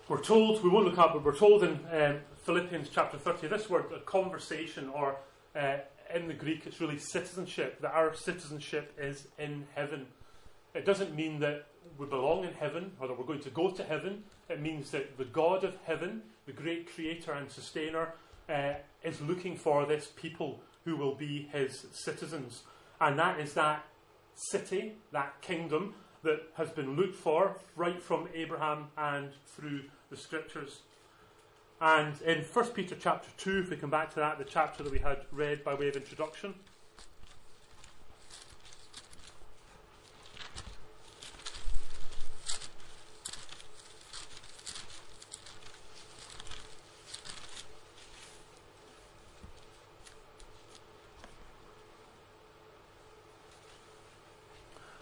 [0.08, 3.70] We're told, we won't look up, but we're told in um, Philippians chapter 30, this
[3.70, 5.18] word, a conversation, or
[5.56, 5.78] uh,
[6.14, 10.08] in the Greek, it's really citizenship, that our citizenship is in heaven.
[10.74, 11.68] It doesn't mean that
[12.00, 14.24] we belong in heaven or that we're going to go to heaven.
[14.50, 18.14] It means that the God of heaven, the great creator and sustainer,
[18.50, 22.64] uh, is looking for this people who will be his citizens.
[23.00, 23.86] And that is that
[24.36, 30.82] city, that kingdom that has been looked for right from Abraham and through the scriptures.
[31.82, 34.92] And in 1 Peter chapter 2, if we come back to that, the chapter that
[34.92, 36.56] we had read by way of introduction,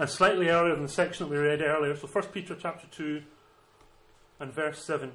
[0.03, 1.95] and slightly earlier than the section that we read earlier.
[1.95, 3.21] So 1 Peter chapter 2
[4.41, 5.13] and verse 7.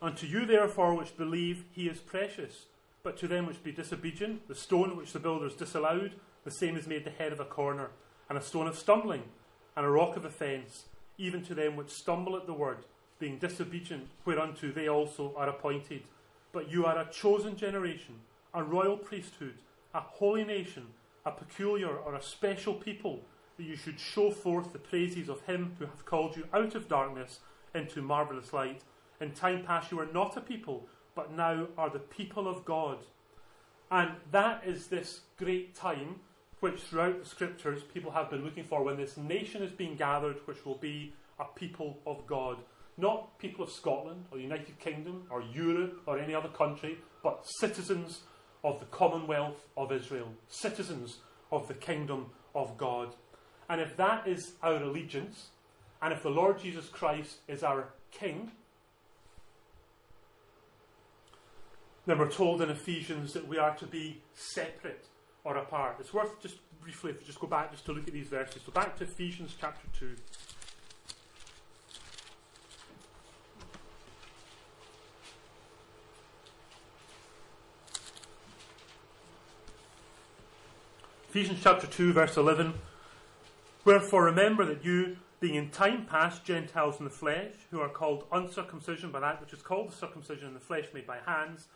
[0.00, 2.64] Unto you therefore which believe he is precious,
[3.02, 6.86] but to them which be disobedient, the stone which the builders disallowed, the same is
[6.86, 7.90] made the head of a corner,
[8.30, 9.24] and a stone of stumbling,
[9.76, 10.86] and a rock of offence,
[11.18, 12.78] even to them which stumble at the word,
[13.18, 16.02] being disobedient, whereunto they also are appointed.
[16.50, 18.14] But you are a chosen generation,
[18.54, 19.58] a royal priesthood,
[19.92, 20.86] a holy nation,
[21.26, 23.20] a peculiar or a special people
[23.56, 26.88] that you should show forth the praises of him who hath called you out of
[26.88, 27.40] darkness
[27.74, 28.82] into marvellous light.
[29.20, 32.98] In time past you were not a people, but now are the people of God.
[33.90, 36.16] And that is this great time
[36.60, 40.36] which throughout the scriptures people have been looking for when this nation is being gathered,
[40.46, 42.58] which will be a people of God.
[42.96, 47.44] Not people of Scotland or the United Kingdom or Europe or any other country, but
[47.58, 48.20] citizens
[48.64, 51.18] of the Commonwealth of Israel, citizens
[51.50, 53.14] of the kingdom of God.
[53.68, 55.48] And if that is our allegiance,
[56.00, 58.50] and if the Lord Jesus Christ is our King,
[62.06, 65.06] then we're told in Ephesians that we are to be separate
[65.44, 65.96] or apart.
[66.00, 68.62] It's worth just briefly, if we just go back just to look at these verses.
[68.66, 70.16] So back to Ephesians chapter 2.
[81.30, 82.74] Ephesians chapter 2, verse 11.
[83.84, 88.24] Wherefore remember that you, being in time past Gentiles in the flesh, who are called
[88.30, 91.66] uncircumcision by that which is called the circumcision in the flesh made by hands,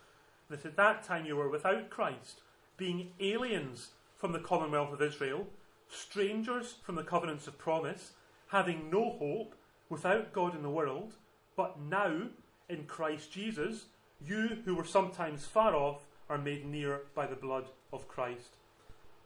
[0.49, 2.41] that at that time you were without Christ,
[2.77, 5.47] being aliens from the commonwealth of Israel,
[5.89, 8.13] strangers from the covenants of promise,
[8.47, 9.55] having no hope,
[9.89, 11.13] without God in the world,
[11.57, 12.23] but now
[12.69, 13.85] in Christ Jesus,
[14.25, 18.55] you who were sometimes far off are made near by the blood of Christ.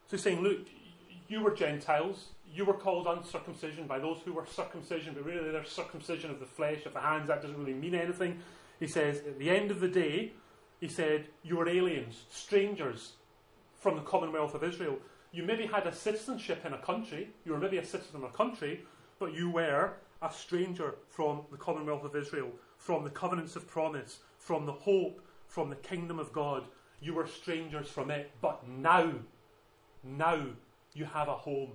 [0.07, 0.67] So he's saying, look,
[1.31, 5.63] you were Gentiles, you were called uncircumcision by those who were circumcision, but really they're
[5.63, 7.29] circumcision of the flesh, of the hands.
[7.29, 8.39] That doesn't really mean anything.
[8.81, 10.33] He says, at the end of the day,
[10.81, 13.13] he said, you were aliens, strangers
[13.79, 14.97] from the commonwealth of Israel.
[15.31, 18.29] You maybe had a citizenship in a country, you were maybe a citizen of a
[18.35, 18.81] country,
[19.17, 24.19] but you were a stranger from the commonwealth of Israel, from the covenants of promise,
[24.37, 26.65] from the hope, from the kingdom of God.
[26.99, 29.13] You were strangers from it, but now,
[30.03, 30.41] now
[30.93, 31.71] you have a home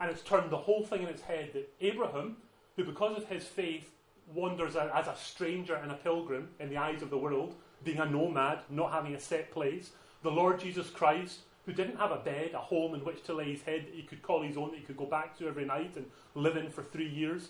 [0.00, 2.36] and it's turned the whole thing in its head that Abraham,
[2.76, 3.90] who because of his faith
[4.34, 8.06] wanders as a stranger and a pilgrim in the eyes of the world, being a
[8.06, 9.90] nomad, not having a set place,
[10.22, 13.52] the Lord Jesus Christ, who didn't have a bed, a home in which to lay
[13.52, 15.64] his head that he could call his own, that he could go back to every
[15.64, 17.48] night and live in for three years,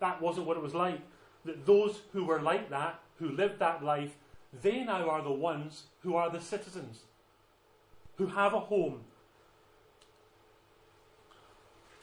[0.00, 1.00] that wasn't what it was like.
[1.44, 4.16] That those who were like that, who lived that life,
[4.62, 7.00] they now are the ones who are the citizens,
[8.16, 9.04] who have a home,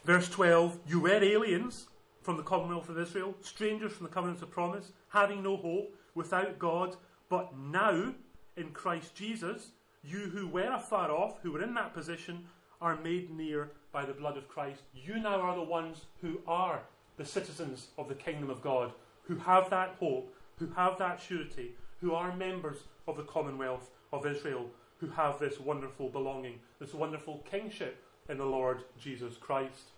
[0.04, 1.86] Verse 12 You were aliens
[2.20, 6.58] from the commonwealth of Israel, strangers from the covenants of promise, having no hope, without
[6.58, 6.96] God,
[7.28, 8.12] but now
[8.56, 9.68] in Christ Jesus,
[10.02, 12.44] you who were afar off, who were in that position,
[12.80, 14.82] are made near by the blood of Christ.
[14.94, 16.82] You now are the ones who are
[17.16, 18.92] the citizens of the kingdom of God,
[19.22, 22.78] who have that hope, who have that surety, who are members
[23.08, 24.66] of the commonwealth of Israel,
[24.98, 29.92] who have this wonderful belonging, this wonderful kingship in the Lord Jesus Christ.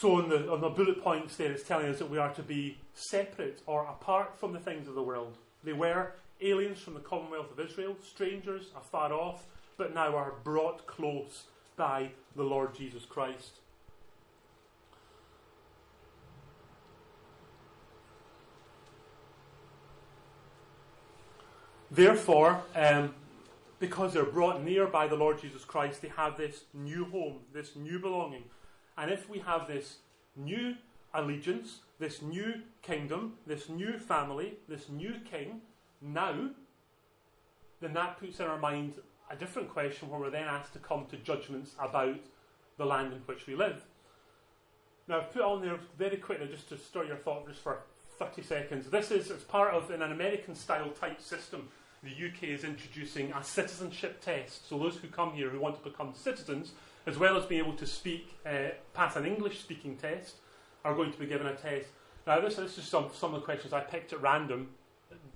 [0.00, 2.42] So, on the, on the bullet points there, it's telling us that we are to
[2.42, 5.36] be separate or apart from the things of the world.
[5.62, 9.44] They were aliens from the commonwealth of Israel, strangers afar off,
[9.76, 11.42] but now are brought close
[11.76, 13.56] by the Lord Jesus Christ.
[21.90, 23.14] Therefore, um,
[23.78, 27.76] because they're brought near by the Lord Jesus Christ, they have this new home, this
[27.76, 28.44] new belonging.
[28.96, 29.96] And if we have this
[30.36, 30.74] new
[31.14, 35.60] allegiance, this new kingdom, this new family, this new king,
[36.00, 36.50] now,
[37.80, 38.94] then that puts in our mind
[39.30, 42.18] a different question where we're then asked to come to judgments about
[42.78, 43.82] the land in which we live.
[45.08, 47.78] Now, I've put on there very quickly just to stir your thought just for
[48.18, 48.90] 30 seconds.
[48.90, 51.68] This is it's part of in an American style type system
[52.02, 54.68] the UK is introducing a citizenship test.
[54.68, 56.72] So those who come here who want to become citizens,
[57.06, 60.36] as well as being able to speak, uh, pass an English speaking test,
[60.84, 61.88] are going to be given a test.
[62.26, 64.68] Now, this, this is some, some of the questions I picked at random.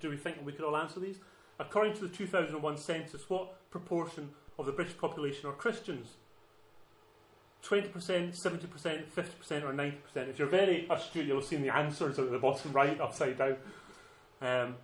[0.01, 1.17] Do we think we could all answer these?
[1.59, 6.09] According to the 2001 census, what proportion of the British population are Christians?
[7.65, 9.95] 20%, 70%, 50%, or 90%?
[10.29, 13.57] If you're very astute, you'll have seen the answers at the bottom right, upside down.
[14.43, 14.77] Um,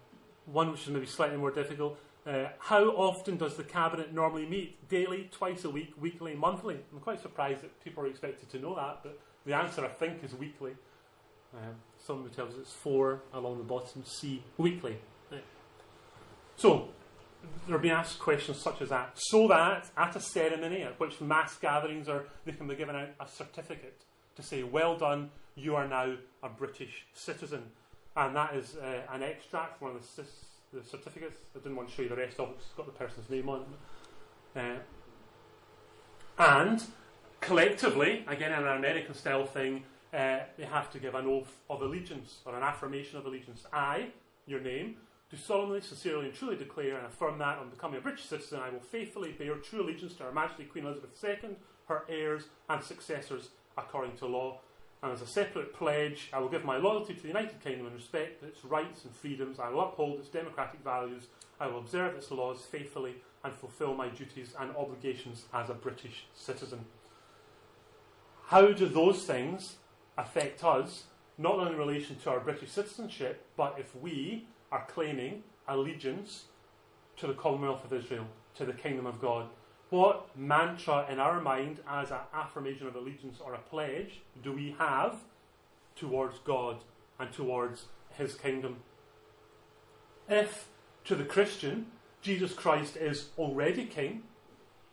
[0.47, 1.99] one which is maybe slightly more difficult.
[2.27, 4.89] Uh, how often does the cabinet normally meet?
[4.89, 6.79] Daily, twice a week, weekly, monthly?
[6.93, 10.23] I'm quite surprised that people are expected to know that, but the answer I think
[10.23, 10.73] is weekly.
[11.55, 14.05] Um, somebody tells us it's four along the bottom.
[14.05, 14.99] C, weekly.
[15.33, 15.43] Right.
[16.57, 16.89] So,
[17.69, 21.57] have been asked questions such as that, so that at a ceremony at which mass
[21.57, 24.05] gatherings are, they can be given out a certificate
[24.37, 27.71] to say, "Well done, you are now a British citizen."
[28.17, 30.23] and that is uh, an extract from one of the,
[30.73, 31.37] the, certificates.
[31.55, 33.49] I didn't want to show you the rest of it, it's got the person's name
[33.49, 33.65] on
[34.55, 34.59] it.
[34.59, 34.79] Uh,
[36.39, 36.83] and
[37.41, 41.83] collectively, again, in an American style thing, uh, they have to give an oath of
[41.83, 43.65] allegiance or an affirmation of allegiance.
[43.73, 44.09] I,
[44.47, 44.97] your name,
[45.31, 48.71] do solemnly, sincerely, and truly declare and affirm that on becoming a British citizen, I
[48.71, 51.57] will faithfully bear true allegiance to Her Majesty Queen Elizabeth II,
[51.87, 54.61] her heirs and successors according to law
[55.03, 57.95] and as a separate pledge, I will give my loyalty to the United Kingdom and
[57.95, 59.59] respect its rights and freedoms.
[59.59, 61.29] I will uphold its democratic values.
[61.59, 66.27] I will observe its laws faithfully and fulfil my duties and obligations as a British
[66.35, 66.85] citizen.
[68.47, 69.77] How do those things
[70.19, 71.05] affect us,
[71.39, 76.45] not only in relation to our British citizenship, but if we are claiming allegiance
[77.17, 78.27] to the Commonwealth of Israel,
[78.57, 79.47] to the Kingdom of God?
[79.91, 84.75] What mantra in our mind, as an affirmation of allegiance or a pledge, do we
[84.79, 85.17] have
[85.97, 86.77] towards God
[87.19, 87.87] and towards
[88.17, 88.77] His kingdom?
[90.29, 90.69] If
[91.05, 91.87] to the Christian,
[92.23, 94.23] Jesus Christ is already king,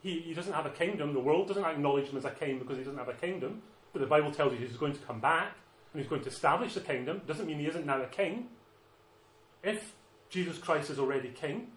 [0.01, 2.77] he, he doesn't have a kingdom, the world doesn't acknowledge him as a king because
[2.77, 3.61] he doesn't have a kingdom,
[3.93, 5.55] but the Bible tells you he's going to come back
[5.93, 8.47] and he's going to establish the kingdom, doesn't mean he isn't now a king.
[9.63, 9.93] If
[10.29, 11.67] Jesus Christ is already king,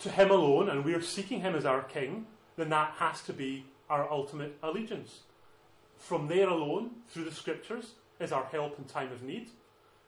[0.00, 2.26] to Him alone and we are seeking Him as our King,
[2.56, 5.20] then that has to be our ultimate allegiance.
[5.98, 9.50] From there alone, through the Scriptures, is our help in time of need.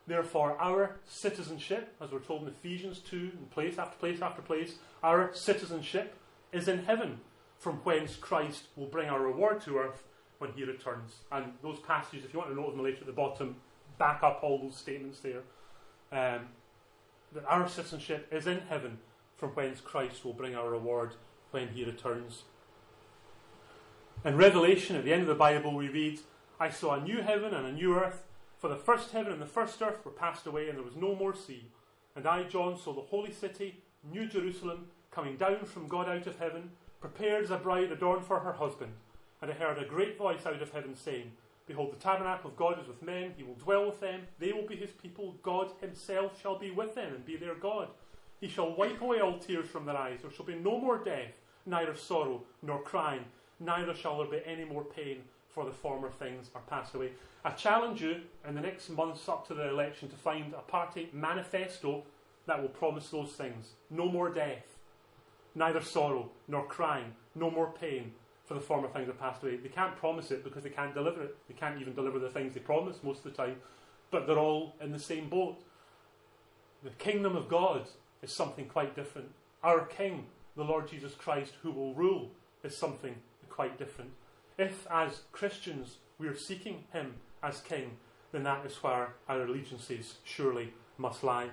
[0.06, 4.76] Therefore, our citizenship, as we're told in Ephesians 2, in place after place after place,
[5.02, 6.14] our citizenship
[6.52, 7.20] is in heaven,
[7.58, 10.04] from whence Christ will bring our reward to earth
[10.38, 11.16] when he returns.
[11.32, 13.56] And those passages, if you want to note them later at the bottom,
[13.98, 15.42] back up all those statements there.
[16.12, 16.46] Um,
[17.32, 18.98] that our citizenship is in heaven,
[19.36, 21.14] from whence Christ will bring our reward
[21.50, 22.44] when he returns.
[24.24, 26.20] In Revelation, at the end of the Bible, we read,
[26.58, 28.24] I saw a new heaven and a new earth,
[28.58, 31.14] for the first heaven and the first earth were passed away, and there was no
[31.14, 31.66] more sea.
[32.16, 36.38] And I, John, saw the holy city, New Jerusalem, coming down from God out of
[36.38, 36.70] heaven,
[37.00, 38.92] prepared as a bride adorned for her husband.
[39.42, 41.32] And I heard a great voice out of heaven saying,
[41.66, 44.66] Behold, the tabernacle of God is with men, he will dwell with them, they will
[44.66, 47.88] be his people, God himself shall be with them and be their God.
[48.40, 50.20] He shall wipe away all tears from their eyes.
[50.22, 51.32] There shall be no more death,
[51.64, 53.24] neither sorrow nor crying,
[53.60, 57.12] neither shall there be any more pain, for the former things are passed away.
[57.44, 61.08] I challenge you in the next months up to the election to find a party
[61.12, 62.04] manifesto
[62.46, 63.70] that will promise those things.
[63.90, 64.76] No more death,
[65.54, 68.12] neither sorrow nor crying, no more pain,
[68.46, 69.56] for the former things that passed away.
[69.56, 71.36] They can't promise it because they can't deliver it.
[71.48, 73.56] They can't even deliver the things they promise most of the time.
[74.10, 75.56] But they're all in the same boat.
[76.84, 77.88] The kingdom of God
[78.26, 79.28] is something quite different.
[79.62, 82.30] Our King, the Lord Jesus Christ, who will rule,
[82.64, 83.14] is something
[83.48, 84.10] quite different.
[84.58, 87.92] If, as Christians, we are seeking Him as King,
[88.32, 91.50] then that is where our allegiances surely must lie.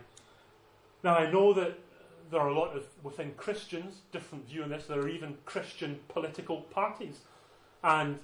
[1.04, 1.78] Now, I know that
[2.32, 4.86] there are a lot of, within Christians, different view on this.
[4.88, 7.20] There are even Christian political parties.
[7.84, 8.18] And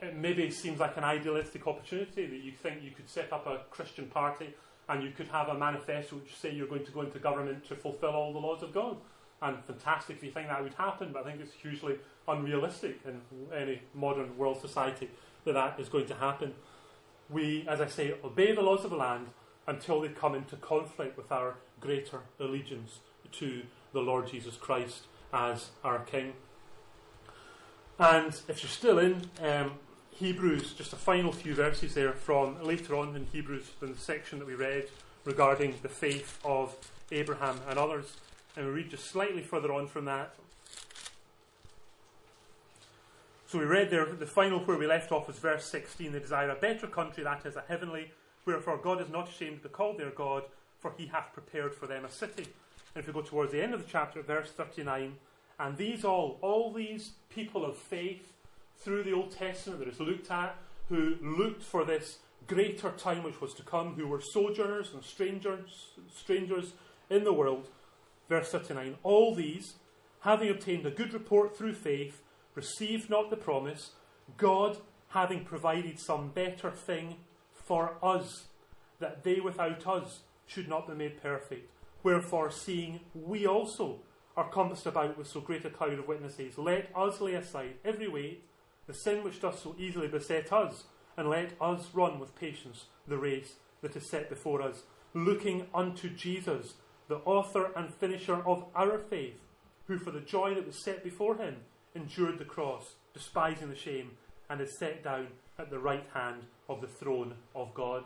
[0.00, 3.60] it maybe seems like an idealistic opportunity that you think you could set up a
[3.70, 4.54] Christian party
[4.88, 7.74] and you could have a manifesto which say you're going to go into government to
[7.74, 8.96] fulfill all the laws of God.
[9.42, 13.20] And fantastic if you think that would happen, but I think it's hugely unrealistic in
[13.54, 15.10] any modern world society
[15.44, 16.54] that that is going to happen.
[17.30, 19.28] We, as I say, obey the laws of the land
[19.66, 22.98] until they come into conflict with our greater allegiance
[23.32, 23.62] to
[23.92, 26.34] the Lord Jesus Christ as our King.
[27.98, 29.72] And if you're still in um,
[30.16, 34.38] Hebrews, just a final few verses there from later on in Hebrews, in the section
[34.38, 34.86] that we read
[35.24, 36.76] regarding the faith of
[37.10, 38.16] Abraham and others.
[38.56, 40.34] And we read just slightly further on from that.
[43.48, 46.12] So we read there, the final where we left off was verse 16.
[46.12, 48.12] They desire a better country, that is, a heavenly,
[48.44, 50.44] wherefore God is not ashamed to be called their God,
[50.78, 52.46] for he hath prepared for them a city.
[52.94, 55.16] And if we go towards the end of the chapter, verse 39,
[55.58, 58.33] and these all, all these people of faith
[58.78, 60.56] through the Old Testament that is looked at,
[60.88, 65.90] who looked for this greater time which was to come, who were sojourners and strangers,
[66.14, 66.74] strangers
[67.08, 67.68] in the world.
[68.28, 69.74] Verse 39, all these,
[70.20, 72.22] having obtained a good report through faith,
[72.54, 73.92] received not the promise,
[74.36, 77.16] God having provided some better thing
[77.52, 78.46] for us,
[78.98, 81.70] that they without us should not be made perfect.
[82.02, 84.00] Wherefore, seeing we also
[84.36, 88.08] are compassed about with so great a cloud of witnesses, let us lay aside every
[88.08, 88.44] weight,
[88.86, 90.84] the sin which doth so easily beset us,
[91.16, 94.82] and let us run with patience the race that is set before us,
[95.12, 96.74] looking unto Jesus,
[97.08, 99.40] the author and finisher of our faith,
[99.86, 101.56] who for the joy that was set before him
[101.94, 104.12] endured the cross, despising the shame,
[104.50, 105.28] and is set down
[105.58, 108.04] at the right hand of the throne of God.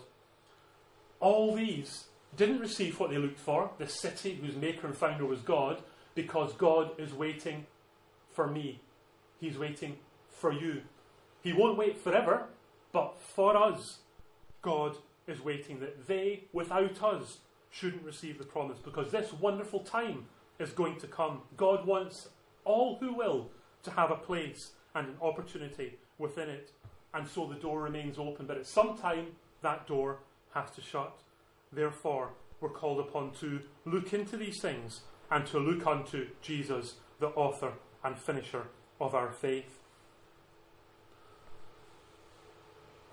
[1.21, 2.05] All these
[2.37, 5.83] didn't receive what they looked for, the city whose maker and founder was God,
[6.15, 7.67] because God is waiting
[8.31, 8.81] for me.
[9.41, 9.97] He's waiting
[10.39, 10.83] for you.
[11.43, 12.47] He won't wait forever,
[12.93, 13.99] but for us,
[14.63, 17.39] God is waiting that they, without us,
[17.71, 20.25] shouldn't receive the promise because this wonderful time
[20.59, 21.43] is going to come.
[21.57, 22.29] God wants
[22.65, 23.51] all who will
[23.83, 26.73] to have a place and an opportunity within it.
[27.15, 29.29] And so the door remains open, but at some time
[29.63, 30.19] that door
[30.55, 31.21] has to shut.
[31.73, 32.31] Therefore,
[32.61, 37.73] we're called upon to look into these things and to look unto Jesus, the author
[38.03, 38.65] and finisher
[39.01, 39.78] of our faith.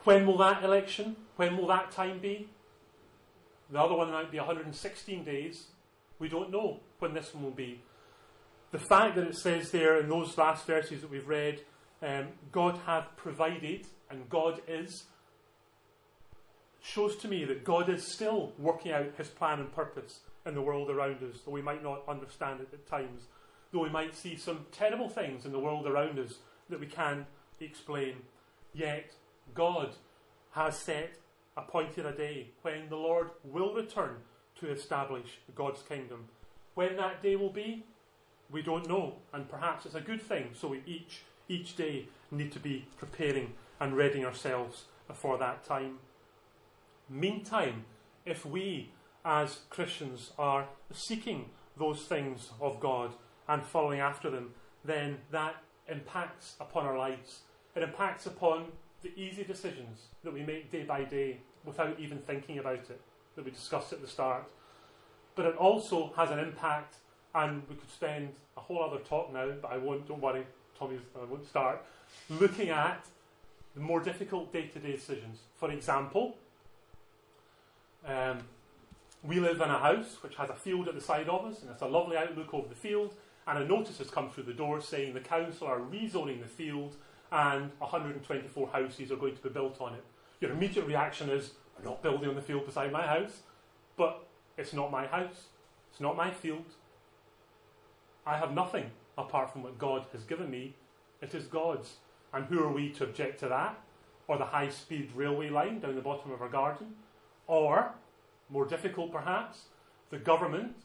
[0.06, 2.47] When will that election, when will that time be?
[3.72, 5.66] The other one might be 116 days.
[6.20, 7.82] We don't know when this one will be.
[8.72, 11.62] The fact that it says there in those last verses that we've read,
[12.03, 15.06] um, God hath provided and God is,
[16.84, 20.62] shows to me that God is still working out his plan and purpose in the
[20.62, 23.24] world around us, though we might not understand it at times,
[23.74, 26.36] though we might see some terrible things in the world around us
[26.70, 27.26] that we can't
[27.60, 28.18] explain.
[28.72, 29.12] Yet,
[29.54, 29.91] God
[30.52, 31.16] has set,
[31.58, 34.18] appointed a day when the Lord will return
[34.60, 36.26] to establish God's kingdom.
[36.74, 37.86] When that day will be,
[38.52, 42.52] we don't know, and perhaps it's a good thing, so we each, each day need
[42.52, 46.00] to be preparing and readying ourselves for that time.
[47.10, 47.86] Meantime,
[48.26, 48.89] if we
[49.24, 53.14] as Christians are seeking those things of God
[53.48, 54.52] and following after them,
[54.84, 55.56] then that
[55.88, 57.41] impacts upon our lives.
[57.76, 58.68] It impacts upon
[59.06, 62.99] the easy decisions that we make day by day without even thinking about it,
[63.36, 64.43] that we discussed at the start.
[65.36, 66.95] But it also has an impact,
[67.36, 70.45] and we could spend a whole other talk now, but I won't, don't worry,
[70.78, 71.86] Tommy, I won't start,
[72.30, 73.06] looking at
[73.76, 75.39] the more difficult day to day decisions.
[75.58, 76.36] For example,
[78.08, 78.39] um,
[79.24, 81.70] we live in a house which has a field at the side of us, and
[81.70, 83.14] it's a lovely outlook over the field.
[83.47, 86.95] And a notice has come through the door saying the council are rezoning the field
[87.32, 90.04] and 124 houses are going to be built on it.
[90.42, 93.42] Your immediate reaction is, we're not building on the field beside my house.
[93.98, 95.48] But it's not my house,
[95.92, 96.66] it's not my field.
[98.26, 100.76] I have nothing apart from what God has given me.
[101.22, 101.96] It is God's.
[102.34, 103.80] And who are we to object to that?
[104.28, 106.96] Or the high speed railway line down the bottom of our garden?
[107.48, 107.94] Or
[108.50, 109.66] more difficult perhaps,
[110.10, 110.76] the government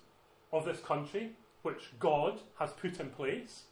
[0.52, 1.32] of this country,
[1.62, 3.64] which God has put in place.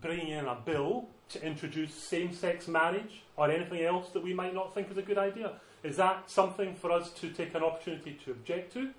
[0.00, 4.54] Bringing in a bill to introduce same sex marriage or anything else that we might
[4.54, 5.52] not think is a good idea?
[5.82, 8.90] Is that something for us to take an opportunity to object to?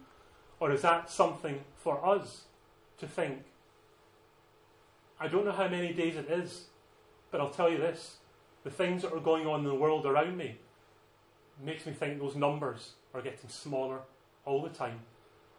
[0.59, 2.43] Or is that something for us
[2.99, 3.43] to think?
[5.19, 6.65] I don't know how many days it is,
[7.31, 8.17] but I'll tell you this
[8.63, 10.57] the things that are going on in the world around me
[11.63, 13.99] makes me think those numbers are getting smaller
[14.45, 14.99] all the time.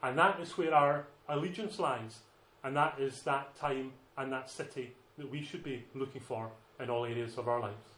[0.03, 2.19] And that is where our allegiance lies.
[2.63, 6.51] And that is that time and that city that we should be looking for
[6.81, 7.98] in all areas of our lives.